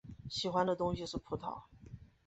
[0.31, 1.61] 喜欢的东西是葡萄。